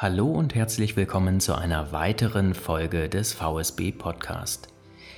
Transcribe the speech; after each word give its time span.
Hallo 0.00 0.26
und 0.26 0.54
herzlich 0.54 0.94
willkommen 0.94 1.40
zu 1.40 1.56
einer 1.56 1.90
weiteren 1.90 2.54
Folge 2.54 3.08
des 3.08 3.32
VSB 3.32 3.90
Podcast. 3.90 4.68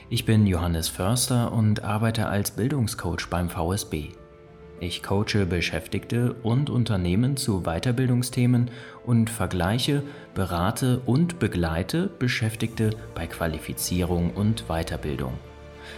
Ich 0.08 0.24
bin 0.24 0.46
Johannes 0.46 0.88
Förster 0.88 1.52
und 1.52 1.84
arbeite 1.84 2.28
als 2.28 2.52
Bildungscoach 2.52 3.28
beim 3.28 3.50
VSB. 3.50 4.12
Ich 4.80 5.02
coache 5.02 5.44
Beschäftigte 5.44 6.32
und 6.32 6.70
Unternehmen 6.70 7.36
zu 7.36 7.64
Weiterbildungsthemen 7.64 8.70
und 9.04 9.28
vergleiche, 9.28 10.02
berate 10.34 11.00
und 11.00 11.38
begleite 11.38 12.06
Beschäftigte 12.06 12.96
bei 13.14 13.26
Qualifizierung 13.26 14.30
und 14.30 14.64
Weiterbildung. 14.68 15.34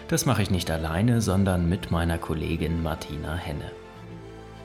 Das 0.08 0.26
mache 0.26 0.42
ich 0.42 0.50
nicht 0.50 0.72
alleine, 0.72 1.20
sondern 1.20 1.68
mit 1.68 1.92
meiner 1.92 2.18
Kollegin 2.18 2.82
Martina 2.82 3.36
Henne. 3.36 3.70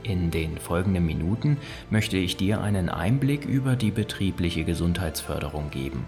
In 0.03 0.31
den 0.31 0.57
folgenden 0.57 1.05
Minuten 1.05 1.57
möchte 1.89 2.17
ich 2.17 2.37
dir 2.37 2.61
einen 2.61 2.89
Einblick 2.89 3.45
über 3.45 3.75
die 3.75 3.91
betriebliche 3.91 4.63
Gesundheitsförderung 4.63 5.69
geben. 5.69 6.05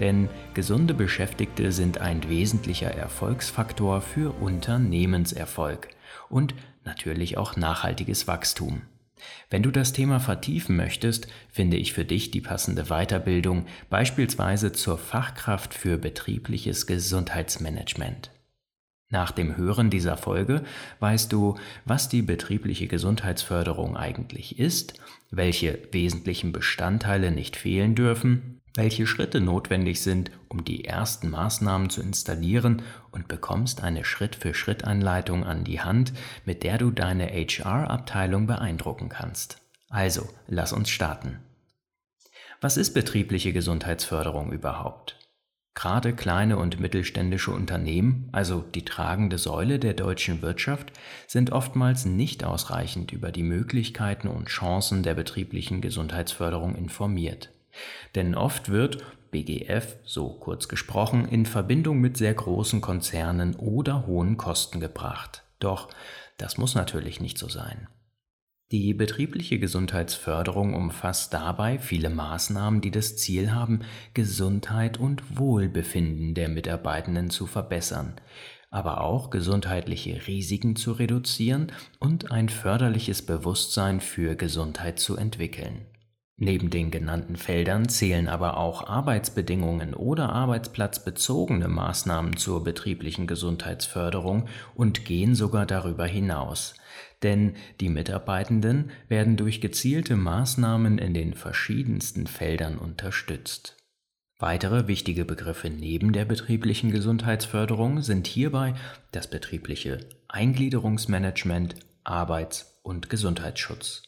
Denn 0.00 0.28
gesunde 0.54 0.94
Beschäftigte 0.94 1.72
sind 1.72 2.00
ein 2.00 2.28
wesentlicher 2.28 2.90
Erfolgsfaktor 2.90 4.00
für 4.00 4.32
Unternehmenserfolg 4.40 5.88
und 6.28 6.54
natürlich 6.84 7.38
auch 7.38 7.56
nachhaltiges 7.56 8.26
Wachstum. 8.26 8.82
Wenn 9.50 9.62
du 9.62 9.70
das 9.70 9.92
Thema 9.92 10.18
vertiefen 10.18 10.76
möchtest, 10.76 11.28
finde 11.50 11.76
ich 11.76 11.92
für 11.92 12.04
dich 12.04 12.30
die 12.30 12.40
passende 12.40 12.84
Weiterbildung, 12.86 13.66
beispielsweise 13.88 14.72
zur 14.72 14.98
Fachkraft 14.98 15.74
für 15.74 15.98
betriebliches 15.98 16.86
Gesundheitsmanagement. 16.86 18.30
Nach 19.12 19.30
dem 19.30 19.58
Hören 19.58 19.90
dieser 19.90 20.16
Folge 20.16 20.64
weißt 21.00 21.30
du, 21.34 21.56
was 21.84 22.08
die 22.08 22.22
betriebliche 22.22 22.88
Gesundheitsförderung 22.88 23.94
eigentlich 23.94 24.58
ist, 24.58 24.94
welche 25.30 25.78
wesentlichen 25.92 26.50
Bestandteile 26.50 27.30
nicht 27.30 27.56
fehlen 27.56 27.94
dürfen, 27.94 28.62
welche 28.74 29.06
Schritte 29.06 29.42
notwendig 29.42 30.00
sind, 30.00 30.30
um 30.48 30.64
die 30.64 30.86
ersten 30.86 31.28
Maßnahmen 31.28 31.90
zu 31.90 32.00
installieren 32.00 32.80
und 33.10 33.28
bekommst 33.28 33.82
eine 33.82 34.06
Schritt-für-Schritt-Anleitung 34.06 35.44
an 35.44 35.62
die 35.62 35.82
Hand, 35.82 36.14
mit 36.46 36.62
der 36.62 36.78
du 36.78 36.90
deine 36.90 37.26
HR-Abteilung 37.26 38.46
beeindrucken 38.46 39.10
kannst. 39.10 39.58
Also, 39.90 40.26
lass 40.46 40.72
uns 40.72 40.88
starten. 40.88 41.40
Was 42.62 42.78
ist 42.78 42.94
betriebliche 42.94 43.52
Gesundheitsförderung 43.52 44.52
überhaupt? 44.52 45.21
Gerade 45.74 46.12
kleine 46.12 46.58
und 46.58 46.80
mittelständische 46.80 47.50
Unternehmen, 47.50 48.28
also 48.30 48.60
die 48.60 48.84
tragende 48.84 49.38
Säule 49.38 49.78
der 49.78 49.94
deutschen 49.94 50.42
Wirtschaft, 50.42 50.92
sind 51.26 51.50
oftmals 51.50 52.04
nicht 52.04 52.44
ausreichend 52.44 53.10
über 53.12 53.32
die 53.32 53.42
Möglichkeiten 53.42 54.28
und 54.28 54.48
Chancen 54.48 55.02
der 55.02 55.14
betrieblichen 55.14 55.80
Gesundheitsförderung 55.80 56.74
informiert. 56.74 57.50
Denn 58.14 58.34
oft 58.34 58.68
wird 58.68 58.98
BGF, 59.30 59.96
so 60.04 60.28
kurz 60.28 60.68
gesprochen, 60.68 61.26
in 61.26 61.46
Verbindung 61.46 62.00
mit 62.00 62.18
sehr 62.18 62.34
großen 62.34 62.82
Konzernen 62.82 63.56
oder 63.56 64.06
hohen 64.06 64.36
Kosten 64.36 64.78
gebracht. 64.78 65.42
Doch 65.58 65.88
das 66.36 66.58
muss 66.58 66.74
natürlich 66.74 67.20
nicht 67.20 67.38
so 67.38 67.48
sein. 67.48 67.88
Die 68.72 68.94
betriebliche 68.94 69.58
Gesundheitsförderung 69.58 70.72
umfasst 70.72 71.34
dabei 71.34 71.78
viele 71.78 72.08
Maßnahmen, 72.08 72.80
die 72.80 72.90
das 72.90 73.18
Ziel 73.18 73.52
haben, 73.52 73.80
Gesundheit 74.14 74.98
und 74.98 75.38
Wohlbefinden 75.38 76.32
der 76.32 76.48
Mitarbeitenden 76.48 77.28
zu 77.28 77.44
verbessern, 77.44 78.14
aber 78.70 79.02
auch 79.02 79.28
gesundheitliche 79.28 80.26
Risiken 80.26 80.74
zu 80.74 80.92
reduzieren 80.92 81.70
und 81.98 82.32
ein 82.32 82.48
förderliches 82.48 83.20
Bewusstsein 83.20 84.00
für 84.00 84.36
Gesundheit 84.36 84.98
zu 84.98 85.18
entwickeln. 85.18 85.84
Neben 86.38 86.70
den 86.70 86.90
genannten 86.90 87.36
Feldern 87.36 87.90
zählen 87.90 88.26
aber 88.26 88.56
auch 88.56 88.86
Arbeitsbedingungen 88.88 89.92
oder 89.92 90.30
arbeitsplatzbezogene 90.30 91.68
Maßnahmen 91.68 92.38
zur 92.38 92.64
betrieblichen 92.64 93.26
Gesundheitsförderung 93.26 94.48
und 94.74 95.04
gehen 95.04 95.34
sogar 95.34 95.66
darüber 95.66 96.06
hinaus 96.06 96.74
denn 97.22 97.54
die 97.80 97.88
Mitarbeitenden 97.88 98.90
werden 99.08 99.36
durch 99.36 99.60
gezielte 99.60 100.16
Maßnahmen 100.16 100.98
in 100.98 101.14
den 101.14 101.34
verschiedensten 101.34 102.26
Feldern 102.26 102.78
unterstützt. 102.78 103.76
Weitere 104.38 104.88
wichtige 104.88 105.24
Begriffe 105.24 105.70
neben 105.70 106.12
der 106.12 106.24
betrieblichen 106.24 106.90
Gesundheitsförderung 106.90 108.02
sind 108.02 108.26
hierbei 108.26 108.74
das 109.12 109.28
betriebliche 109.30 110.00
Eingliederungsmanagement, 110.26 111.76
Arbeits- 112.02 112.80
und 112.82 113.08
Gesundheitsschutz. 113.08 114.02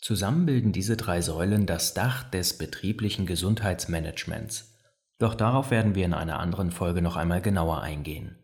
Zusammen 0.00 0.46
bilden 0.46 0.70
diese 0.70 0.96
drei 0.96 1.20
Säulen 1.20 1.66
das 1.66 1.94
Dach 1.94 2.22
des 2.22 2.58
betrieblichen 2.58 3.26
Gesundheitsmanagements. 3.26 4.72
Doch 5.18 5.34
darauf 5.34 5.72
werden 5.72 5.96
wir 5.96 6.04
in 6.04 6.14
einer 6.14 6.38
anderen 6.38 6.70
Folge 6.70 7.02
noch 7.02 7.16
einmal 7.16 7.42
genauer 7.42 7.82
eingehen. 7.82 8.38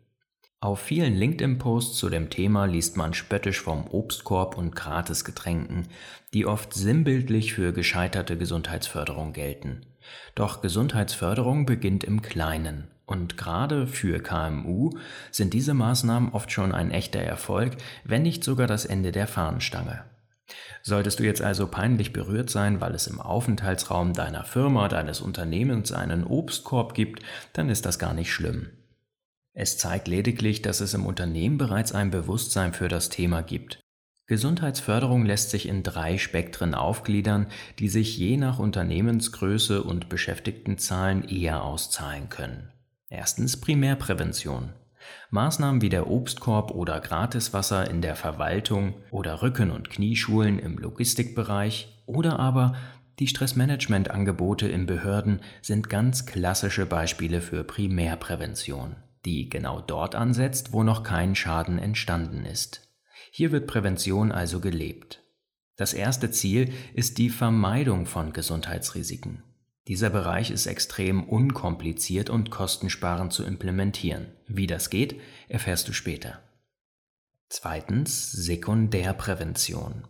Auf 0.62 0.78
vielen 0.78 1.16
LinkedIn-Posts 1.16 1.98
zu 1.98 2.08
dem 2.08 2.30
Thema 2.30 2.66
liest 2.66 2.96
man 2.96 3.14
spöttisch 3.14 3.60
vom 3.60 3.88
Obstkorb 3.88 4.56
und 4.56 4.76
Gratisgetränken, 4.76 5.88
die 6.34 6.46
oft 6.46 6.72
sinnbildlich 6.72 7.52
für 7.52 7.72
gescheiterte 7.72 8.38
Gesundheitsförderung 8.38 9.32
gelten. 9.32 9.84
Doch 10.36 10.62
Gesundheitsförderung 10.62 11.66
beginnt 11.66 12.04
im 12.04 12.22
Kleinen. 12.22 12.86
Und 13.06 13.36
gerade 13.36 13.88
für 13.88 14.20
KMU 14.20 14.90
sind 15.32 15.52
diese 15.52 15.74
Maßnahmen 15.74 16.30
oft 16.30 16.52
schon 16.52 16.70
ein 16.70 16.92
echter 16.92 17.20
Erfolg, 17.20 17.76
wenn 18.04 18.22
nicht 18.22 18.44
sogar 18.44 18.68
das 18.68 18.84
Ende 18.84 19.10
der 19.10 19.26
Fahnenstange. 19.26 20.04
Solltest 20.82 21.18
du 21.18 21.24
jetzt 21.24 21.42
also 21.42 21.66
peinlich 21.66 22.12
berührt 22.12 22.50
sein, 22.50 22.80
weil 22.80 22.94
es 22.94 23.08
im 23.08 23.20
Aufenthaltsraum 23.20 24.12
deiner 24.12 24.44
Firma, 24.44 24.86
deines 24.86 25.22
Unternehmens 25.22 25.90
einen 25.90 26.22
Obstkorb 26.22 26.94
gibt, 26.94 27.20
dann 27.52 27.68
ist 27.68 27.84
das 27.84 27.98
gar 27.98 28.14
nicht 28.14 28.30
schlimm. 28.32 28.68
Es 29.54 29.76
zeigt 29.76 30.08
lediglich, 30.08 30.62
dass 30.62 30.80
es 30.80 30.94
im 30.94 31.04
Unternehmen 31.04 31.58
bereits 31.58 31.92
ein 31.92 32.10
Bewusstsein 32.10 32.72
für 32.72 32.88
das 32.88 33.10
Thema 33.10 33.42
gibt. 33.42 33.80
Gesundheitsförderung 34.26 35.26
lässt 35.26 35.50
sich 35.50 35.68
in 35.68 35.82
drei 35.82 36.16
Spektren 36.16 36.74
aufgliedern, 36.74 37.48
die 37.78 37.88
sich 37.88 38.16
je 38.16 38.38
nach 38.38 38.58
Unternehmensgröße 38.58 39.82
und 39.82 40.08
Beschäftigtenzahlen 40.08 41.24
eher 41.24 41.64
auszahlen 41.64 42.30
können. 42.30 42.70
Erstens 43.10 43.60
Primärprävention. 43.60 44.70
Maßnahmen 45.30 45.82
wie 45.82 45.90
der 45.90 46.06
Obstkorb 46.06 46.70
oder 46.70 47.00
Gratiswasser 47.00 47.90
in 47.90 48.00
der 48.00 48.16
Verwaltung 48.16 48.94
oder 49.10 49.42
Rücken- 49.42 49.72
und 49.72 49.90
Knieschulen 49.90 50.58
im 50.58 50.78
Logistikbereich 50.78 52.02
oder 52.06 52.38
aber 52.38 52.74
die 53.18 53.26
Stressmanagementangebote 53.26 54.68
in 54.68 54.86
Behörden 54.86 55.40
sind 55.60 55.90
ganz 55.90 56.24
klassische 56.24 56.86
Beispiele 56.86 57.42
für 57.42 57.64
Primärprävention 57.64 58.96
die 59.24 59.48
genau 59.48 59.80
dort 59.80 60.14
ansetzt, 60.14 60.72
wo 60.72 60.82
noch 60.82 61.02
kein 61.02 61.34
Schaden 61.34 61.78
entstanden 61.78 62.44
ist. 62.44 62.88
Hier 63.30 63.52
wird 63.52 63.66
Prävention 63.66 64.32
also 64.32 64.60
gelebt. 64.60 65.22
Das 65.76 65.94
erste 65.94 66.30
Ziel 66.30 66.72
ist 66.94 67.18
die 67.18 67.30
Vermeidung 67.30 68.06
von 68.06 68.32
Gesundheitsrisiken. 68.32 69.42
Dieser 69.88 70.10
Bereich 70.10 70.50
ist 70.50 70.66
extrem 70.66 71.24
unkompliziert 71.24 72.30
und 72.30 72.50
kostensparend 72.50 73.32
zu 73.32 73.44
implementieren. 73.44 74.26
Wie 74.46 74.66
das 74.66 74.90
geht, 74.90 75.20
erfährst 75.48 75.88
du 75.88 75.92
später. 75.92 76.40
Zweitens 77.48 78.30
Sekundärprävention. 78.32 80.06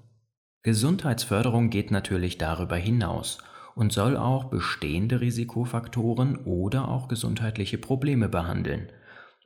Gesundheitsförderung 0.62 1.70
geht 1.70 1.90
natürlich 1.90 2.38
darüber 2.38 2.76
hinaus 2.76 3.38
und 3.74 3.92
soll 3.92 4.16
auch 4.16 4.44
bestehende 4.44 5.20
Risikofaktoren 5.20 6.36
oder 6.44 6.88
auch 6.88 7.08
gesundheitliche 7.08 7.78
Probleme 7.78 8.28
behandeln 8.28 8.92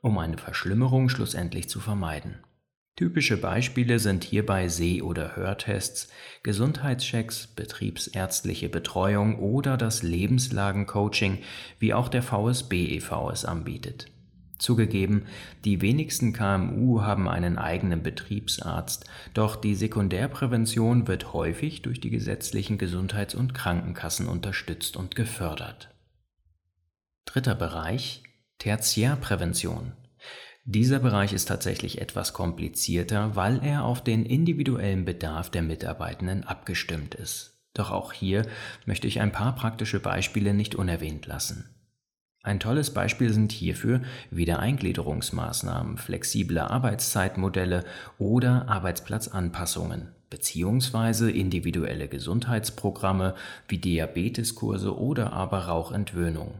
um 0.06 0.18
eine 0.18 0.38
Verschlimmerung 0.38 1.08
schlussendlich 1.08 1.68
zu 1.68 1.80
vermeiden. 1.80 2.36
Typische 2.94 3.36
Beispiele 3.36 3.98
sind 3.98 4.24
hierbei 4.24 4.68
Seh- 4.68 5.02
oder 5.02 5.36
Hörtests, 5.36 6.08
Gesundheitschecks, 6.42 7.48
betriebsärztliche 7.48 8.70
Betreuung 8.70 9.38
oder 9.38 9.76
das 9.76 10.02
Lebenslagencoaching, 10.02 11.38
wie 11.78 11.92
auch 11.92 12.08
der 12.08 12.22
VSB 12.22 12.96
e.V. 12.96 13.30
es 13.30 13.44
anbietet. 13.44 14.06
Zugegeben, 14.58 15.26
die 15.66 15.82
wenigsten 15.82 16.32
KMU 16.32 17.02
haben 17.02 17.28
einen 17.28 17.58
eigenen 17.58 18.02
Betriebsarzt, 18.02 19.04
doch 19.34 19.56
die 19.56 19.74
Sekundärprävention 19.74 21.06
wird 21.08 21.34
häufig 21.34 21.82
durch 21.82 22.00
die 22.00 22.10
gesetzlichen 22.10 22.78
Gesundheits- 22.78 23.34
und 23.34 23.52
Krankenkassen 23.52 24.28
unterstützt 24.28 24.96
und 24.96 25.16
gefördert. 25.16 25.90
Dritter 27.26 27.56
Bereich 27.56 28.22
Tertiärprävention. 28.58 29.92
Dieser 30.64 30.98
Bereich 30.98 31.32
ist 31.32 31.46
tatsächlich 31.46 32.00
etwas 32.00 32.32
komplizierter, 32.32 33.36
weil 33.36 33.62
er 33.62 33.84
auf 33.84 34.02
den 34.02 34.26
individuellen 34.26 35.04
Bedarf 35.04 35.50
der 35.50 35.62
Mitarbeitenden 35.62 36.42
abgestimmt 36.42 37.14
ist. 37.14 37.60
Doch 37.74 37.90
auch 37.90 38.12
hier 38.12 38.46
möchte 38.86 39.06
ich 39.06 39.20
ein 39.20 39.30
paar 39.30 39.54
praktische 39.54 40.00
Beispiele 40.00 40.54
nicht 40.54 40.74
unerwähnt 40.74 41.26
lassen. 41.26 41.70
Ein 42.42 42.58
tolles 42.58 42.94
Beispiel 42.94 43.32
sind 43.32 43.52
hierfür 43.52 44.02
Wiedereingliederungsmaßnahmen, 44.30 45.98
flexible 45.98 46.58
Arbeitszeitmodelle 46.58 47.84
oder 48.18 48.68
Arbeitsplatzanpassungen. 48.68 50.14
beziehungsweise 50.30 51.30
individuelle 51.30 52.08
Gesundheitsprogramme 52.08 53.34
wie 53.68 53.78
Diabeteskurse 53.78 54.98
oder 54.98 55.32
aber 55.32 55.66
Rauchentwöhnung. 55.66 56.54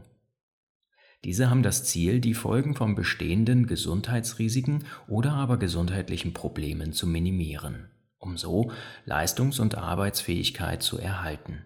Diese 1.27 1.49
haben 1.49 1.61
das 1.61 1.83
Ziel, 1.83 2.21
die 2.21 2.33
Folgen 2.33 2.73
von 2.73 2.95
bestehenden 2.95 3.67
Gesundheitsrisiken 3.67 4.85
oder 5.09 5.33
aber 5.33 5.57
gesundheitlichen 5.57 6.31
Problemen 6.31 6.93
zu 6.93 7.05
minimieren, 7.05 7.89
um 8.17 8.37
so 8.37 8.71
Leistungs- 9.03 9.59
und 9.59 9.75
Arbeitsfähigkeit 9.75 10.81
zu 10.81 10.97
erhalten. 10.97 11.63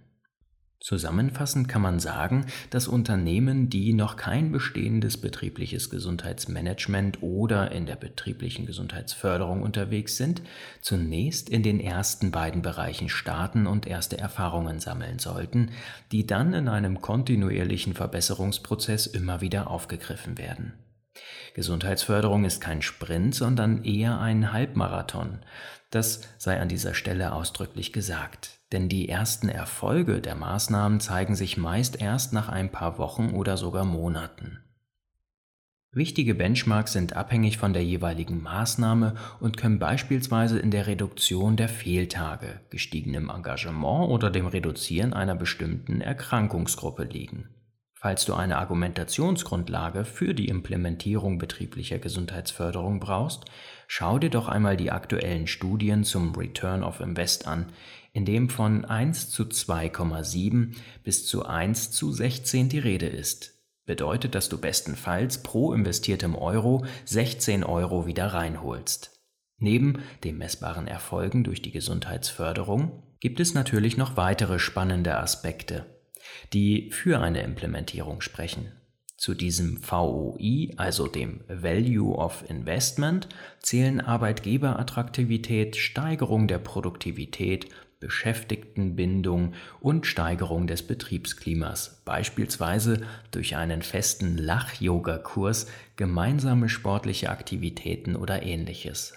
Zusammenfassend 0.82 1.68
kann 1.68 1.84
man 1.84 2.00
sagen, 2.00 2.48
dass 2.72 2.88
Unternehmen, 2.88 3.70
die 3.70 3.94
noch 3.94 4.16
kein 4.16 4.52
bestehendes 4.52 5.22
betriebliches 5.22 5.92
Gesundheitsmanagement 5.92 7.22
oder 7.22 7.72
in 7.72 7.86
der 7.86 7.96
betrieblichen 7.96 8.66
Gesundheitsförderung 8.66 9.62
unterwegs 9.62 10.18
sind, 10.18 10.42
zunächst 10.82 11.50
in 11.50 11.62
den 11.62 11.80
ersten 11.80 12.32
beiden 12.32 12.64
Bereichen 12.64 13.10
starten 13.10 13.68
und 13.68 13.86
erste 13.86 14.18
Erfahrungen 14.18 14.80
sammeln 14.80 15.20
sollten, 15.20 15.70
die 16.12 16.26
dann 16.26 16.52
in 16.56 16.68
einem 16.68 17.00
kontinuierlichen 17.00 17.94
Verbesserungsprozess 17.94 19.06
immer 19.06 19.40
wieder 19.40 19.70
aufgegriffen 19.70 20.40
werden. 20.40 20.74
Gesundheitsförderung 21.54 22.44
ist 22.44 22.60
kein 22.60 22.82
Sprint, 22.82 23.36
sondern 23.36 23.84
eher 23.84 24.20
ein 24.20 24.52
Halbmarathon. 24.52 25.42
Das 25.92 26.22
sei 26.40 26.60
an 26.60 26.70
dieser 26.70 26.96
Stelle 26.96 27.34
ausdrücklich 27.34 27.94
gesagt 27.94 28.61
denn 28.72 28.90
die 28.90 29.10
ersten 29.10 29.50
Erfolge 29.50 30.22
der 30.22 30.36
Maßnahmen 30.36 31.00
zeigen 31.00 31.36
sich 31.36 31.58
meist 31.58 32.02
erst 32.02 32.34
nach 32.34 32.50
ein 32.50 32.72
paar 32.72 32.98
Wochen 32.98 33.32
oder 33.32 33.58
sogar 33.58 33.86
Monaten. 33.86 34.60
Wichtige 35.94 36.36
Benchmarks 36.36 36.94
sind 36.94 37.18
abhängig 37.18 37.58
von 37.58 37.74
der 37.74 37.84
jeweiligen 37.84 38.42
Maßnahme 38.42 39.16
und 39.42 39.58
können 39.58 39.78
beispielsweise 39.78 40.58
in 40.58 40.72
der 40.72 40.88
Reduktion 40.88 41.58
der 41.58 41.68
Fehltage, 41.68 42.62
gestiegenem 42.70 43.30
Engagement 43.30 44.10
oder 44.10 44.30
dem 44.30 44.48
Reduzieren 44.48 45.12
einer 45.12 45.36
bestimmten 45.36 46.00
Erkrankungsgruppe 46.00 47.04
liegen. 47.04 47.50
Falls 47.94 48.24
du 48.24 48.34
eine 48.34 48.58
Argumentationsgrundlage 48.58 50.06
für 50.06 50.34
die 50.34 50.48
Implementierung 50.48 51.38
betrieblicher 51.38 52.00
Gesundheitsförderung 52.00 53.02
brauchst, 53.02 53.44
schau 53.94 54.20
dir 54.20 54.30
doch 54.30 54.48
einmal 54.48 54.78
die 54.78 54.90
aktuellen 54.90 55.48
Studien 55.48 56.06
zum 56.06 56.34
Return 56.34 56.82
of 56.82 57.02
Invest 57.02 57.46
an, 57.46 57.74
in 58.14 58.24
dem 58.24 58.48
von 58.48 58.86
1 58.86 59.32
zu 59.32 59.44
2,7 59.44 60.78
bis 61.04 61.28
zu 61.28 61.46
1 61.46 61.92
zu 61.92 62.14
16 62.14 62.70
die 62.70 62.80
Rede 62.80 63.08
ist. 63.08 63.60
Bedeutet, 63.86 64.34
dass 64.34 64.48
du 64.48 64.58
bestenfalls 64.58 65.44
pro 65.44 65.74
investiertem 65.74 66.36
Euro 66.36 66.86
16 67.04 67.66
Euro 67.66 68.06
wieder 68.06 68.28
reinholst. 68.28 69.20
Neben 69.58 70.02
den 70.24 70.38
messbaren 70.38 70.88
Erfolgen 70.88 71.44
durch 71.44 71.62
die 71.62 71.72
Gesundheitsförderung 71.72 73.04
gibt 73.20 73.42
es 73.42 73.54
natürlich 73.54 73.98
noch 73.98 74.16
weitere 74.16 74.58
spannende 74.60 75.18
Aspekte, 75.18 75.86
die 76.54 76.92
für 76.92 77.20
eine 77.20 77.42
Implementierung 77.42 78.22
sprechen. 78.22 78.72
Zu 79.22 79.36
diesem 79.36 79.78
VOI, 79.88 80.74
also 80.78 81.06
dem 81.06 81.42
Value 81.48 82.16
of 82.16 82.44
Investment, 82.50 83.30
zählen 83.60 84.02
Arbeitgeberattraktivität, 84.02 85.76
Steigerung 85.76 86.48
der 86.48 86.58
Produktivität, 86.58 87.68
Beschäftigtenbindung 88.00 89.54
und 89.80 90.08
Steigerung 90.08 90.66
des 90.66 90.82
Betriebsklimas, 90.82 92.02
beispielsweise 92.04 93.04
durch 93.30 93.56
einen 93.56 93.84
festen 93.84 94.40
Lach-Yoga-Kurs, 94.40 95.68
gemeinsame 95.98 96.68
sportliche 96.68 97.30
Aktivitäten 97.30 98.16
oder 98.16 98.42
ähnliches. 98.42 99.14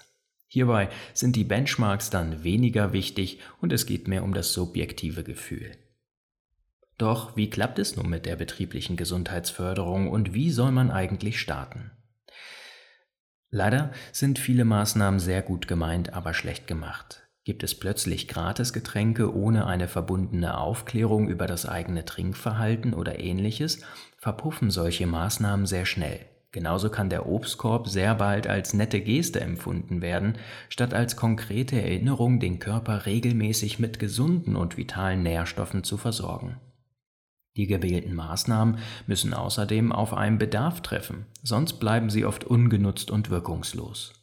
Hierbei 0.47 0.89
sind 1.15 1.35
die 1.35 1.45
Benchmarks 1.45 2.11
dann 2.11 2.43
weniger 2.43 2.93
wichtig 2.93 3.39
und 3.59 3.73
es 3.73 3.87
geht 3.87 4.07
mehr 4.07 4.23
um 4.23 4.35
das 4.35 4.53
subjektive 4.53 5.23
Gefühl. 5.23 5.71
Doch 6.97 7.35
wie 7.35 7.49
klappt 7.49 7.77
es 7.79 7.97
nun 7.97 8.09
mit 8.09 8.25
der 8.25 8.37
betrieblichen 8.37 8.95
Gesundheitsförderung 8.95 10.09
und 10.09 10.33
wie 10.33 10.51
soll 10.51 10.71
man 10.71 10.91
eigentlich 10.91 11.39
starten? 11.39 11.91
Leider 13.49 13.91
sind 14.11 14.39
viele 14.39 14.65
Maßnahmen 14.65 15.19
sehr 15.19 15.41
gut 15.41 15.67
gemeint, 15.67 16.13
aber 16.13 16.33
schlecht 16.33 16.67
gemacht. 16.67 17.27
Gibt 17.43 17.63
es 17.63 17.75
plötzlich 17.75 18.27
Gratisgetränke 18.27 19.35
ohne 19.35 19.67
eine 19.67 19.87
verbundene 19.87 20.57
Aufklärung 20.57 21.29
über 21.29 21.47
das 21.47 21.67
eigene 21.67 22.03
Trinkverhalten 22.05 22.93
oder 22.93 23.19
ähnliches, 23.19 23.81
verpuffen 24.17 24.71
solche 24.71 25.05
Maßnahmen 25.05 25.65
sehr 25.65 25.85
schnell. 25.85 26.21
Genauso 26.51 26.89
kann 26.89 27.09
der 27.09 27.27
Obstkorb 27.27 27.89
sehr 27.89 28.15
bald 28.15 28.47
als 28.47 28.73
nette 28.73 29.01
Geste 29.01 29.41
empfunden 29.41 30.01
werden, 30.01 30.37
statt 30.69 30.93
als 30.93 31.17
konkrete 31.17 31.79
Erinnerung, 31.79 32.39
den 32.39 32.59
Körper 32.59 33.05
regelmäßig 33.05 33.77
mit 33.77 33.99
gesunden 33.99 34.55
und 34.55 34.77
vitalen 34.77 35.21
Nährstoffen 35.21 35.83
zu 35.83 35.97
versorgen. 35.97 36.55
Die 37.57 37.67
gewählten 37.67 38.13
Maßnahmen 38.15 38.79
müssen 39.07 39.33
außerdem 39.33 39.91
auf 39.91 40.13
einen 40.13 40.37
Bedarf 40.37 40.81
treffen, 40.81 41.25
sonst 41.41 41.73
bleiben 41.73 42.09
sie 42.09 42.25
oft 42.25 42.43
ungenutzt 42.43 43.11
und 43.11 43.29
wirkungslos. 43.29 44.13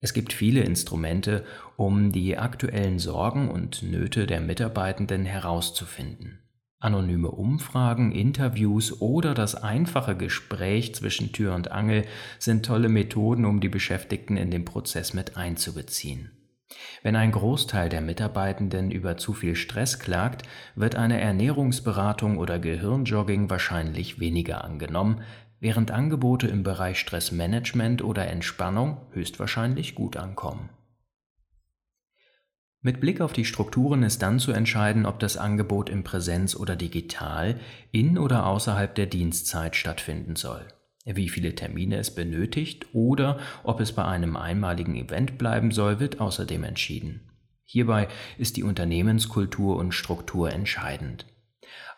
Es 0.00 0.12
gibt 0.12 0.34
viele 0.34 0.60
Instrumente, 0.60 1.46
um 1.76 2.12
die 2.12 2.36
aktuellen 2.36 2.98
Sorgen 2.98 3.50
und 3.50 3.82
Nöte 3.82 4.26
der 4.26 4.42
Mitarbeitenden 4.42 5.24
herauszufinden. 5.24 6.40
Anonyme 6.78 7.30
Umfragen, 7.30 8.12
Interviews 8.12 9.00
oder 9.00 9.32
das 9.32 9.54
einfache 9.54 10.14
Gespräch 10.14 10.94
zwischen 10.94 11.32
Tür 11.32 11.54
und 11.54 11.72
Angel 11.72 12.04
sind 12.38 12.66
tolle 12.66 12.90
Methoden, 12.90 13.46
um 13.46 13.60
die 13.60 13.70
Beschäftigten 13.70 14.36
in 14.36 14.50
den 14.50 14.66
Prozess 14.66 15.14
mit 15.14 15.38
einzubeziehen. 15.38 16.43
Wenn 17.02 17.16
ein 17.16 17.32
Großteil 17.32 17.88
der 17.88 18.00
Mitarbeitenden 18.00 18.90
über 18.90 19.16
zu 19.16 19.34
viel 19.34 19.56
Stress 19.56 19.98
klagt, 19.98 20.42
wird 20.74 20.96
eine 20.96 21.20
Ernährungsberatung 21.20 22.38
oder 22.38 22.58
Gehirnjogging 22.58 23.50
wahrscheinlich 23.50 24.18
weniger 24.18 24.64
angenommen, 24.64 25.22
während 25.60 25.90
Angebote 25.90 26.46
im 26.46 26.62
Bereich 26.62 26.98
Stressmanagement 26.98 28.02
oder 28.02 28.28
Entspannung 28.28 28.98
höchstwahrscheinlich 29.12 29.94
gut 29.94 30.16
ankommen. 30.16 30.70
Mit 32.80 33.00
Blick 33.00 33.22
auf 33.22 33.32
die 33.32 33.46
Strukturen 33.46 34.02
ist 34.02 34.20
dann 34.20 34.38
zu 34.38 34.52
entscheiden, 34.52 35.06
ob 35.06 35.18
das 35.18 35.38
Angebot 35.38 35.88
in 35.88 36.04
Präsenz 36.04 36.54
oder 36.54 36.76
digital 36.76 37.58
in 37.92 38.18
oder 38.18 38.44
außerhalb 38.44 38.94
der 38.94 39.06
Dienstzeit 39.06 39.74
stattfinden 39.74 40.36
soll, 40.36 40.66
wie 41.04 41.28
viele 41.28 41.54
Termine 41.54 41.96
es 41.96 42.14
benötigt 42.14 42.86
oder 42.92 43.38
ob 43.62 43.80
es 43.80 43.92
bei 43.92 44.04
einem 44.04 44.36
einmaligen 44.36 44.96
Event 44.96 45.36
bleiben 45.38 45.70
soll, 45.70 46.00
wird 46.00 46.20
außerdem 46.20 46.64
entschieden. 46.64 47.30
Hierbei 47.64 48.08
ist 48.38 48.56
die 48.56 48.62
Unternehmenskultur 48.62 49.76
und 49.76 49.92
Struktur 49.92 50.50
entscheidend. 50.52 51.26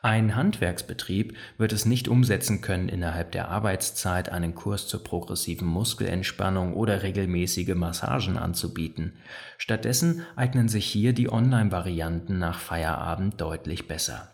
Ein 0.03 0.37
Handwerksbetrieb 0.37 1.37
wird 1.59 1.73
es 1.73 1.85
nicht 1.85 2.07
umsetzen 2.07 2.61
können, 2.61 2.89
innerhalb 2.89 3.33
der 3.33 3.49
Arbeitszeit 3.49 4.29
einen 4.29 4.55
Kurs 4.55 4.87
zur 4.87 5.03
progressiven 5.03 5.67
Muskelentspannung 5.67 6.75
oder 6.75 7.03
regelmäßige 7.03 7.75
Massagen 7.75 8.37
anzubieten. 8.37 9.15
Stattdessen 9.59 10.23
eignen 10.37 10.69
sich 10.69 10.87
hier 10.87 11.13
die 11.13 11.33
Online-Varianten 11.33 12.39
nach 12.39 12.61
Feierabend 12.61 13.41
deutlich 13.41 13.89
besser. 13.89 14.31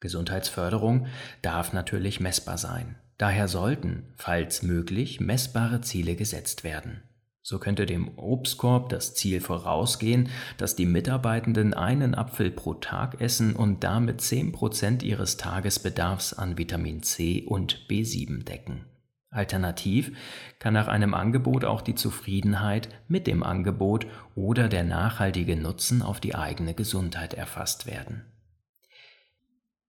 Gesundheitsförderung 0.00 1.06
darf 1.42 1.72
natürlich 1.72 2.20
messbar 2.20 2.58
sein. 2.58 2.96
Daher 3.20 3.48
sollten, 3.48 4.14
falls 4.16 4.62
möglich, 4.62 5.20
messbare 5.20 5.82
Ziele 5.82 6.16
gesetzt 6.16 6.64
werden. 6.64 7.02
So 7.42 7.58
könnte 7.58 7.84
dem 7.84 8.16
Obstkorb 8.16 8.88
das 8.88 9.14
Ziel 9.14 9.42
vorausgehen, 9.42 10.30
dass 10.56 10.74
die 10.74 10.86
Mitarbeitenden 10.86 11.74
einen 11.74 12.14
Apfel 12.14 12.50
pro 12.50 12.72
Tag 12.72 13.20
essen 13.20 13.54
und 13.54 13.84
damit 13.84 14.22
10% 14.22 15.02
ihres 15.02 15.36
Tagesbedarfs 15.36 16.32
an 16.32 16.56
Vitamin 16.56 17.02
C 17.02 17.44
und 17.46 17.86
B7 17.90 18.42
decken. 18.44 18.86
Alternativ 19.28 20.16
kann 20.58 20.72
nach 20.72 20.88
einem 20.88 21.12
Angebot 21.12 21.66
auch 21.66 21.82
die 21.82 21.96
Zufriedenheit 21.96 22.88
mit 23.06 23.26
dem 23.26 23.42
Angebot 23.42 24.06
oder 24.34 24.66
der 24.66 24.84
nachhaltige 24.84 25.56
Nutzen 25.56 26.00
auf 26.00 26.20
die 26.20 26.34
eigene 26.34 26.72
Gesundheit 26.72 27.34
erfasst 27.34 27.84
werden. 27.84 28.24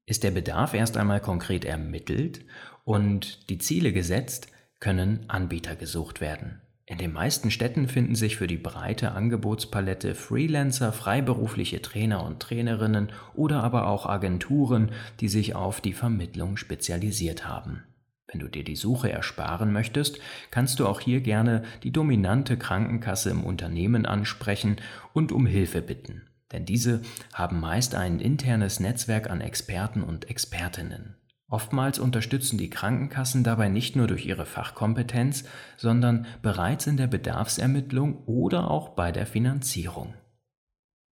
Ist 0.05 0.25
der 0.25 0.31
Bedarf 0.31 0.73
erst 0.73 0.97
einmal 0.97 1.21
konkret 1.21 1.63
ermittelt 1.63 2.43
und 2.83 3.49
die 3.49 3.57
Ziele 3.57 3.93
gesetzt, 3.93 4.47
können 4.79 5.25
Anbieter 5.27 5.75
gesucht 5.75 6.21
werden. 6.21 6.61
In 6.85 6.97
den 6.97 7.13
meisten 7.13 7.51
Städten 7.51 7.87
finden 7.87 8.15
sich 8.15 8.35
für 8.35 8.47
die 8.47 8.57
breite 8.57 9.13
Angebotspalette 9.13 10.13
Freelancer, 10.13 10.91
freiberufliche 10.91 11.81
Trainer 11.81 12.25
und 12.25 12.41
Trainerinnen 12.41 13.13
oder 13.33 13.63
aber 13.63 13.87
auch 13.87 14.05
Agenturen, 14.05 14.91
die 15.21 15.29
sich 15.29 15.55
auf 15.55 15.79
die 15.79 15.93
Vermittlung 15.93 16.57
spezialisiert 16.57 17.47
haben. 17.47 17.83
Wenn 18.27 18.41
du 18.41 18.49
dir 18.49 18.63
die 18.63 18.75
Suche 18.75 19.11
ersparen 19.11 19.71
möchtest, 19.71 20.19
kannst 20.51 20.79
du 20.79 20.87
auch 20.87 20.99
hier 20.99 21.21
gerne 21.21 21.63
die 21.83 21.91
dominante 21.91 22.57
Krankenkasse 22.57 23.29
im 23.29 23.43
Unternehmen 23.43 24.05
ansprechen 24.05 24.77
und 25.13 25.31
um 25.31 25.45
Hilfe 25.45 25.81
bitten, 25.81 26.23
denn 26.51 26.65
diese 26.65 27.01
haben 27.33 27.59
meist 27.59 27.95
ein 27.95 28.19
internes 28.19 28.79
Netzwerk 28.79 29.29
an 29.29 29.39
Experten 29.39 30.03
und 30.03 30.29
Expertinnen. 30.29 31.15
Oftmals 31.51 31.99
unterstützen 31.99 32.57
die 32.57 32.69
Krankenkassen 32.69 33.43
dabei 33.43 33.67
nicht 33.67 33.97
nur 33.97 34.07
durch 34.07 34.25
ihre 34.25 34.45
Fachkompetenz, 34.45 35.43
sondern 35.75 36.25
bereits 36.41 36.87
in 36.87 36.95
der 36.95 37.07
Bedarfsermittlung 37.07 38.23
oder 38.25 38.71
auch 38.71 38.89
bei 38.95 39.11
der 39.11 39.27
Finanzierung. 39.27 40.13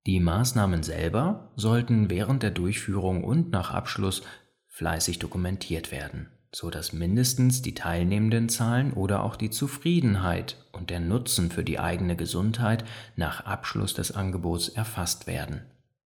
Die 0.06 0.20
Maßnahmen 0.20 0.84
selber 0.84 1.52
sollten 1.56 2.12
während 2.12 2.44
der 2.44 2.52
Durchführung 2.52 3.24
und 3.24 3.50
nach 3.50 3.72
Abschluss 3.72 4.22
fleißig 4.68 5.18
dokumentiert 5.18 5.92
werden, 5.92 6.30
so 6.52 6.70
dass 6.70 6.94
mindestens 6.94 7.64
die 7.64 7.74
teilnehmenden 7.74 8.48
Zahlen 8.48 8.94
oder 8.94 9.24
auch 9.24 9.38
die 9.38 9.50
Zufriedenheit 9.50 10.64
und 10.72 10.92
der 10.92 11.00
Nutzen 11.00 11.50
für 11.50 11.64
die 11.64 11.80
eigene 11.80 12.16
Gesundheit 12.16 12.86
nach 13.16 13.44
Abschluss 13.48 13.96
des 13.96 14.12
Angebots 14.12 14.70
erfasst 14.70 15.26
werden. 15.26 15.62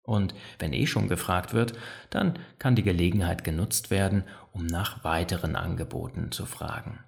Und 0.07 0.35
wenn 0.59 0.73
eh 0.73 0.87
schon 0.87 1.09
gefragt 1.09 1.53
wird, 1.53 1.75
dann 2.11 2.39
kann 2.59 2.77
die 2.77 2.85
Gelegenheit 2.85 3.45
genutzt 3.45 3.91
werden, 3.91 4.25
um 4.53 4.65
nach 4.65 5.05
weiteren 5.05 5.57
Angeboten 5.57 6.31
zu 6.31 6.47
fragen. 6.47 7.01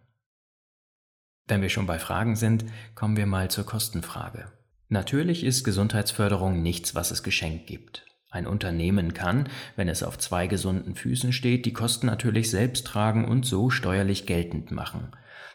Wenn 1.47 1.63
wir 1.63 1.71
schon 1.71 1.87
bei 1.87 1.99
Fragen 1.99 2.37
sind, 2.37 2.67
kommen 2.95 3.17
wir 3.17 3.27
mal 3.27 3.51
zur 3.51 3.65
Kostenfrage. 3.65 4.53
Natürlich 4.89 5.45
ist 5.45 5.65
Gesundheitsförderung 5.65 6.61
nichts, 6.61 6.95
was 6.95 7.11
es 7.11 7.23
geschenkt 7.23 7.67
gibt. 7.67 8.05
Ein 8.31 8.47
Unternehmen 8.47 9.15
kann, 9.15 9.49
wenn 9.77 9.89
es 9.89 10.03
auf 10.03 10.19
zwei 10.19 10.47
gesunden 10.49 10.95
Füßen 10.95 11.33
steht, 11.33 11.65
die 11.65 11.73
Kosten 11.73 12.07
natürlich 12.07 12.51
selbst 12.51 12.87
tragen 12.87 13.27
und 13.27 13.47
so 13.47 13.71
steuerlich 13.71 14.27
geltend 14.27 14.71
machen. 14.71 15.13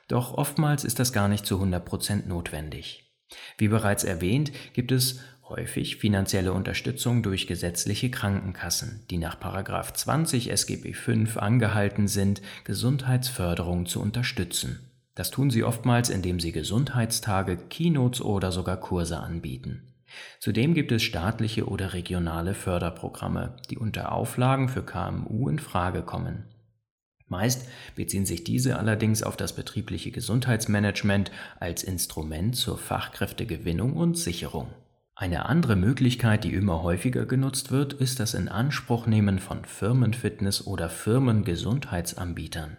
Doch 0.08 0.34
oftmals 0.34 0.84
ist 0.84 1.00
das 1.00 1.14
gar 1.14 1.28
nicht 1.28 1.46
zu 1.46 1.62
100% 1.62 2.26
notwendig. 2.26 3.13
Wie 3.58 3.68
bereits 3.68 4.04
erwähnt, 4.04 4.52
gibt 4.74 4.92
es 4.92 5.20
häufig 5.50 5.98
finanzielle 5.98 6.54
Unterstützung 6.54 7.22
durch 7.22 7.48
gesetzliche 7.48 8.10
Krankenkassen, 8.10 9.06
die 9.10 9.18
nach 9.18 9.40
20 9.40 10.50
SGB 10.50 10.94
V 10.94 11.40
angehalten 11.40 12.08
sind, 12.08 12.42
Gesundheitsförderung 12.64 13.86
zu 13.86 14.02
unterstützen. 14.02 14.90
Das 15.16 15.30
tun 15.30 15.52
sie 15.52 15.64
oftmals, 15.64 16.10
indem 16.10 16.40
sie 16.40 16.52
Gesundheitstage, 16.52 17.58
Keynotes 17.58 18.22
oder 18.22 18.52
sogar 18.52 18.78
Kurse 18.78 19.20
anbieten. 19.20 19.94
Zudem 20.40 20.74
gibt 20.74 20.92
es 20.92 21.04
staatliche 21.04 21.68
oder 21.68 21.94
regionale 21.94 22.54
Förderprogramme, 22.54 23.56
die 23.70 23.78
unter 23.78 24.12
Auflagen 24.12 24.70
für 24.70 24.84
KMU 24.84 25.50
in 25.50 25.60
Frage 25.60 26.02
kommen. 26.02 26.46
Meist 27.34 27.68
beziehen 27.96 28.28
sich 28.28 28.44
diese 28.44 28.78
allerdings 28.78 29.24
auf 29.24 29.36
das 29.36 29.54
betriebliche 29.54 30.12
Gesundheitsmanagement 30.12 31.32
als 31.60 31.82
Instrument 31.82 32.56
zur 32.56 32.78
Fachkräftegewinnung 32.78 33.94
und 33.94 34.20
Sicherung. 34.20 34.68
Eine 35.16 35.48
andere 35.48 35.76
Möglichkeit, 35.76 36.44
die 36.44 36.54
immer 36.54 36.84
häufiger 36.84 37.26
genutzt 37.26 37.72
wird, 37.72 37.94
ist 37.94 38.20
das 38.20 38.36
Inanspruchnehmen 38.36 39.40
von 39.40 39.66
Firmenfitness- 39.66 40.68
oder 40.68 40.90
Firmengesundheitsanbietern. 40.90 42.78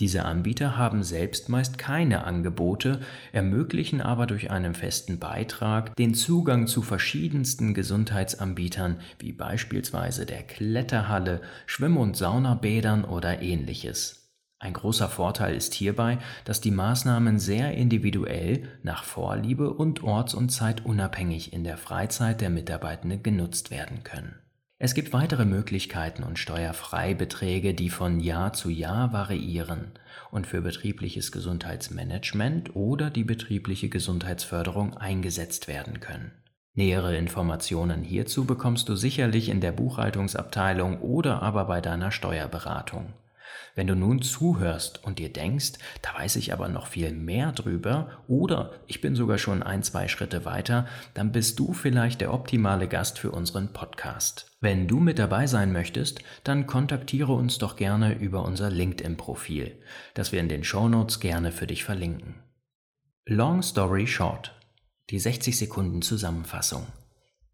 Diese 0.00 0.24
Anbieter 0.24 0.78
haben 0.78 1.02
selbst 1.02 1.50
meist 1.50 1.76
keine 1.76 2.24
Angebote, 2.24 3.00
ermöglichen 3.32 4.00
aber 4.00 4.26
durch 4.26 4.50
einen 4.50 4.74
festen 4.74 5.18
Beitrag 5.18 5.94
den 5.96 6.14
Zugang 6.14 6.66
zu 6.66 6.80
verschiedensten 6.80 7.74
Gesundheitsanbietern 7.74 8.98
wie 9.18 9.32
beispielsweise 9.32 10.24
der 10.24 10.42
Kletterhalle, 10.42 11.42
Schwimm- 11.66 11.98
und 11.98 12.16
Saunabädern 12.16 13.04
oder 13.04 13.42
ähnliches. 13.42 14.20
Ein 14.58 14.72
großer 14.72 15.08
Vorteil 15.08 15.54
ist 15.54 15.74
hierbei, 15.74 16.18
dass 16.46 16.62
die 16.62 16.70
Maßnahmen 16.70 17.38
sehr 17.38 17.74
individuell 17.74 18.68
nach 18.82 19.04
Vorliebe 19.04 19.72
und 19.72 20.02
orts- 20.02 20.34
und 20.34 20.50
zeitunabhängig 20.50 21.52
in 21.52 21.64
der 21.64 21.76
Freizeit 21.76 22.40
der 22.40 22.50
Mitarbeitenden 22.50 23.22
genutzt 23.22 23.70
werden 23.70 24.02
können. 24.02 24.34
Es 24.82 24.94
gibt 24.94 25.12
weitere 25.12 25.44
Möglichkeiten 25.44 26.22
und 26.22 26.38
Steuerfreibeträge, 26.38 27.74
die 27.74 27.90
von 27.90 28.18
Jahr 28.18 28.54
zu 28.54 28.70
Jahr 28.70 29.12
variieren 29.12 29.92
und 30.30 30.46
für 30.46 30.62
betriebliches 30.62 31.32
Gesundheitsmanagement 31.32 32.74
oder 32.74 33.10
die 33.10 33.24
betriebliche 33.24 33.90
Gesundheitsförderung 33.90 34.96
eingesetzt 34.96 35.68
werden 35.68 36.00
können. 36.00 36.32
Nähere 36.72 37.14
Informationen 37.14 38.02
hierzu 38.02 38.46
bekommst 38.46 38.88
du 38.88 38.96
sicherlich 38.96 39.50
in 39.50 39.60
der 39.60 39.72
Buchhaltungsabteilung 39.72 41.02
oder 41.02 41.42
aber 41.42 41.66
bei 41.66 41.82
deiner 41.82 42.10
Steuerberatung. 42.10 43.12
Wenn 43.74 43.86
du 43.86 43.94
nun 43.94 44.22
zuhörst 44.22 45.02
und 45.04 45.18
dir 45.18 45.32
denkst, 45.32 45.72
da 46.02 46.14
weiß 46.14 46.36
ich 46.36 46.52
aber 46.52 46.68
noch 46.68 46.86
viel 46.86 47.12
mehr 47.12 47.52
drüber 47.52 48.22
oder 48.28 48.72
ich 48.86 49.00
bin 49.00 49.14
sogar 49.14 49.38
schon 49.38 49.62
ein, 49.62 49.82
zwei 49.82 50.08
Schritte 50.08 50.44
weiter, 50.44 50.86
dann 51.14 51.32
bist 51.32 51.58
du 51.58 51.72
vielleicht 51.72 52.20
der 52.20 52.34
optimale 52.34 52.88
Gast 52.88 53.18
für 53.18 53.30
unseren 53.30 53.72
Podcast. 53.72 54.50
Wenn 54.60 54.88
du 54.88 55.00
mit 55.00 55.18
dabei 55.18 55.46
sein 55.46 55.72
möchtest, 55.72 56.20
dann 56.44 56.66
kontaktiere 56.66 57.32
uns 57.32 57.58
doch 57.58 57.76
gerne 57.76 58.18
über 58.18 58.44
unser 58.44 58.70
LinkedIn-Profil, 58.70 59.80
das 60.14 60.32
wir 60.32 60.40
in 60.40 60.48
den 60.48 60.64
Shownotes 60.64 61.20
gerne 61.20 61.52
für 61.52 61.66
dich 61.66 61.84
verlinken. 61.84 62.34
Long 63.26 63.62
Story 63.62 64.06
Short. 64.06 64.54
Die 65.10 65.18
60 65.18 65.56
Sekunden 65.56 66.02
Zusammenfassung. 66.02 66.86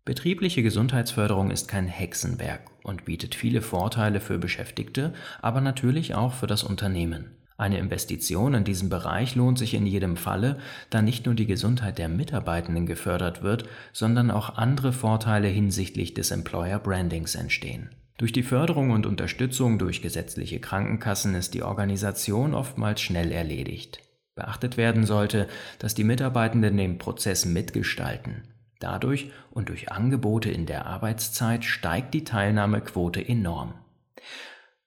Betriebliche 0.07 0.63
Gesundheitsförderung 0.63 1.51
ist 1.51 1.67
kein 1.67 1.89
Hexenwerk 1.89 2.71
und 2.85 3.05
bietet 3.05 3.35
viele 3.35 3.61
Vorteile 3.61 4.21
für 4.21 4.39
Beschäftigte, 4.39 5.13
aber 5.43 5.61
natürlich 5.61 6.15
auch 6.15 6.33
für 6.33 6.47
das 6.47 6.63
Unternehmen. 6.63 7.33
Eine 7.59 7.79
Investition 7.79 8.55
in 8.55 8.63
diesen 8.63 8.89
Bereich 8.89 9.35
lohnt 9.35 9.59
sich 9.59 9.75
in 9.75 9.85
jedem 9.85 10.17
Falle, 10.17 10.61
da 10.91 11.03
nicht 11.03 11.27
nur 11.27 11.35
die 11.35 11.47
Gesundheit 11.47 11.99
der 11.99 12.09
Mitarbeitenden 12.09 12.87
gefördert 12.87 13.43
wird, 13.43 13.65
sondern 13.93 14.31
auch 14.31 14.57
andere 14.57 14.93
Vorteile 14.93 15.49
hinsichtlich 15.49 16.15
des 16.15 16.31
Employer 16.31 16.79
Brandings 16.79 17.35
entstehen. 17.35 17.91
Durch 18.17 18.31
die 18.31 18.45
Förderung 18.45 18.93
und 18.93 19.07
Unterstützung 19.07 19.77
durch 19.77 20.03
gesetzliche 20.03 20.61
Krankenkassen 20.61 21.35
ist 21.35 21.53
die 21.53 21.65
Organisation 21.65 22.55
oftmals 22.55 23.01
schnell 23.01 23.33
erledigt. 23.33 23.99
Beachtet 24.37 24.77
werden 24.77 25.05
sollte, 25.05 25.49
dass 25.81 25.97
die 25.97 26.05
Mitarbeitenden 26.05 26.77
den 26.77 26.99
Prozess 26.99 27.45
mitgestalten. 27.45 28.45
Dadurch 28.79 29.31
und 29.51 29.69
durch 29.69 29.91
Angebote 29.91 30.51
in 30.51 30.67
der 30.67 30.87
Arbeitszeit 30.87 31.65
steigt 31.65 32.15
die 32.15 32.25
Teilnahmequote 32.25 33.27
enorm. 33.27 33.75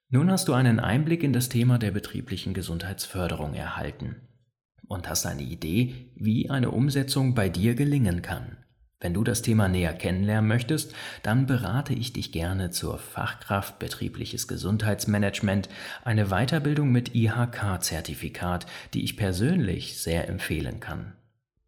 Nun 0.09 0.31
hast 0.31 0.47
du 0.47 0.53
einen 0.53 0.79
Einblick 0.79 1.23
in 1.23 1.33
das 1.33 1.49
Thema 1.49 1.77
der 1.77 1.91
betrieblichen 1.91 2.53
Gesundheitsförderung 2.53 3.53
erhalten 3.53 4.15
und 4.87 5.07
hast 5.07 5.25
eine 5.25 5.43
Idee, 5.43 6.11
wie 6.15 6.49
eine 6.49 6.71
Umsetzung 6.71 7.35
bei 7.35 7.47
dir 7.47 7.75
gelingen 7.75 8.21
kann. 8.21 8.57
Wenn 8.99 9.13
du 9.13 9.23
das 9.23 9.41
Thema 9.41 9.69
näher 9.69 9.93
kennenlernen 9.93 10.47
möchtest, 10.47 10.93
dann 11.23 11.45
berate 11.45 11.93
ich 11.93 12.11
dich 12.11 12.33
gerne 12.33 12.69
zur 12.69 12.97
Fachkraft 12.97 13.79
betriebliches 13.79 14.47
Gesundheitsmanagement, 14.47 15.69
eine 16.03 16.25
Weiterbildung 16.25 16.91
mit 16.91 17.15
IHK-Zertifikat, 17.15 18.65
die 18.93 19.03
ich 19.03 19.15
persönlich 19.15 20.01
sehr 20.01 20.27
empfehlen 20.27 20.81
kann. 20.81 21.13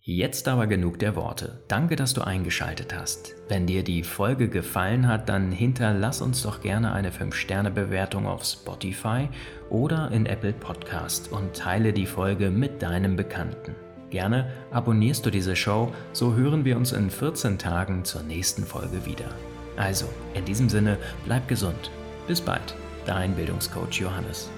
Jetzt 0.04 0.48
aber 0.48 0.66
genug 0.66 0.98
der 0.98 1.16
Worte. 1.16 1.62
Danke, 1.68 1.96
dass 1.96 2.16
du 2.16 2.22
eingeschaltet 2.22 2.96
hast. 2.98 3.36
Wenn 3.50 3.68
dir 3.68 3.84
die 3.84 4.02
Folge 4.02 4.50
gefallen 4.50 5.08
hat, 5.08 5.30
dann 5.30 5.52
hinterlass 5.52 6.24
uns 6.24 6.42
doch 6.42 6.62
gerne 6.62 6.92
eine 6.94 7.12
5-Sterne-Bewertung 7.12 8.26
auf 8.26 8.44
Spotify 8.44 9.30
oder 9.70 10.10
in 10.10 10.26
Apple 10.26 10.54
Podcast 10.54 11.32
und 11.32 11.56
teile 11.56 11.94
die 11.94 12.08
Folge 12.08 12.50
mit 12.50 12.82
deinem 12.82 13.16
Bekannten. 13.16 13.76
Gerne 14.10 14.50
abonnierst 14.72 15.24
du 15.24 15.30
diese 15.30 15.56
Show, 15.56 15.94
so 16.14 16.34
hören 16.34 16.66
wir 16.66 16.78
uns 16.78 16.94
in 16.94 17.12
14 17.12 17.60
Tagen 17.60 18.04
zur 18.04 18.24
nächsten 18.24 18.64
Folge 18.64 19.06
wieder. 19.06 19.30
Also, 19.78 20.08
in 20.34 20.46
diesem 20.46 20.68
Sinne, 20.68 20.98
bleib 21.26 21.48
gesund. 21.48 21.92
Bis 22.26 22.42
bald, 22.42 22.74
dein 23.06 23.36
Bildungscoach 23.36 24.00
Johannes. 24.00 24.50